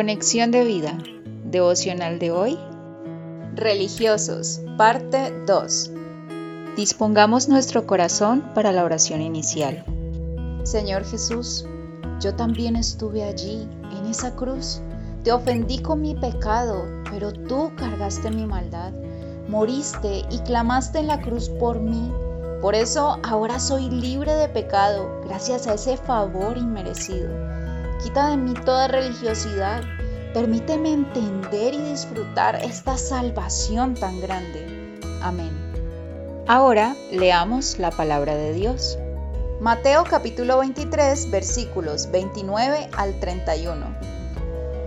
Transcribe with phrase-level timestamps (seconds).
[0.00, 0.96] Conexión de vida.
[1.44, 2.58] Devocional de hoy.
[3.54, 4.62] Religiosos.
[4.78, 5.90] Parte 2.
[6.74, 9.84] Dispongamos nuestro corazón para la oración inicial.
[10.62, 11.66] Señor Jesús,
[12.18, 14.80] yo también estuve allí, en esa cruz.
[15.22, 18.94] Te ofendí con mi pecado, pero tú cargaste mi maldad.
[19.48, 22.10] Moriste y clamaste en la cruz por mí.
[22.62, 27.28] Por eso ahora soy libre de pecado, gracias a ese favor inmerecido.
[28.02, 29.82] Quita de mí toda religiosidad.
[30.32, 34.98] Permíteme entender y disfrutar esta salvación tan grande.
[35.22, 35.50] Amén.
[36.46, 38.98] Ahora leamos la palabra de Dios.
[39.60, 43.94] Mateo capítulo 23 versículos 29 al 31.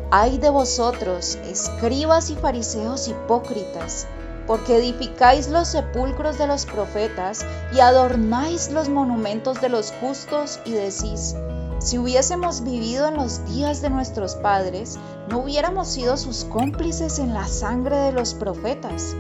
[0.10, 4.08] Ay de vosotros, escribas y fariseos hipócritas,
[4.48, 10.72] porque edificáis los sepulcros de los profetas y adornáis los monumentos de los justos y
[10.72, 11.36] decís,
[11.84, 14.98] si hubiésemos vivido en los días de nuestros padres,
[15.30, 19.16] no hubiéramos sido sus cómplices en la sangre de los profetas.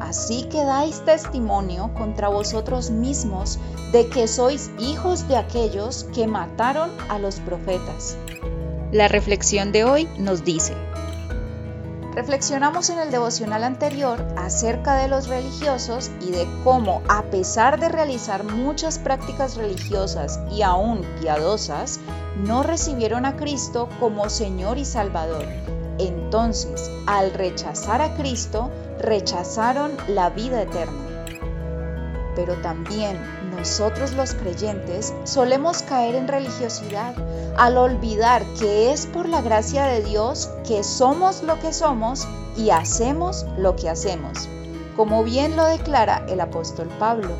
[0.00, 3.60] Así que dais testimonio contra vosotros mismos
[3.92, 8.16] de que sois hijos de aquellos que mataron a los profetas.
[8.90, 10.74] La reflexión de hoy nos dice,
[12.14, 17.88] Reflexionamos en el devocional anterior acerca de los religiosos y de cómo, a pesar de
[17.88, 22.00] realizar muchas prácticas religiosas y aún piadosas,
[22.36, 25.46] no recibieron a Cristo como Señor y Salvador.
[25.98, 31.11] Entonces, al rechazar a Cristo, rechazaron la vida eterna
[32.34, 33.20] pero también
[33.56, 37.14] nosotros los creyentes solemos caer en religiosidad
[37.56, 42.70] al olvidar que es por la gracia de Dios que somos lo que somos y
[42.70, 44.48] hacemos lo que hacemos,
[44.96, 47.30] como bien lo declara el apóstol Pablo.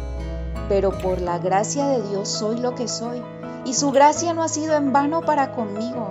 [0.69, 3.23] Pero por la gracia de Dios soy lo que soy,
[3.65, 6.09] y su gracia no ha sido en vano para conmigo.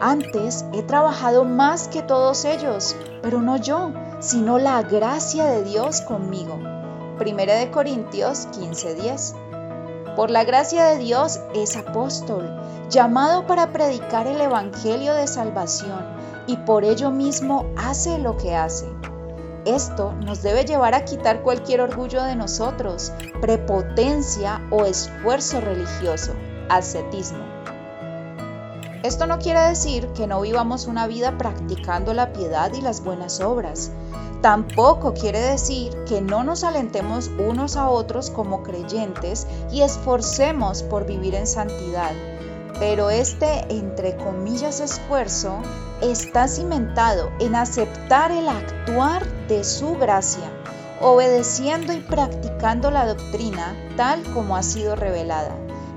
[0.00, 6.02] Antes he trabajado más que todos ellos, pero no yo, sino la gracia de Dios
[6.02, 6.75] conmigo.
[7.18, 9.34] 1 de Corintios 15:10.
[10.16, 12.48] Por la gracia de Dios es apóstol,
[12.90, 16.04] llamado para predicar el Evangelio de salvación,
[16.46, 18.86] y por ello mismo hace lo que hace.
[19.64, 26.32] Esto nos debe llevar a quitar cualquier orgullo de nosotros, prepotencia o esfuerzo religioso,
[26.68, 27.55] ascetismo.
[29.06, 33.40] Esto no quiere decir que no vivamos una vida practicando la piedad y las buenas
[33.40, 33.92] obras,
[34.42, 41.06] Tampoco quiere decir que no nos alentemos unos a otros como creyentes y esforcemos por
[41.06, 42.12] vivir en santidad.
[42.78, 45.58] Pero este, entre comillas, esfuerzo
[46.00, 50.50] está cimentado en aceptar el actuar de su gracia,
[51.00, 55.56] obedeciendo y practicando la doctrina tal como ha sido revelada.